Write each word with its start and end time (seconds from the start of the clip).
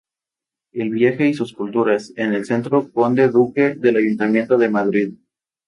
El 0.73 0.89
viaje 0.89 1.27
y 1.27 1.35
sus 1.35 1.53
culturas" 1.53 2.11
en 2.17 2.33
el 2.33 2.45
Centro 2.45 2.91
Conde 2.91 3.27
Duque 3.29 3.75
del 3.75 3.97
Ayuntamiento 3.97 4.57
de 4.57 4.67
Madrid. 4.67 5.13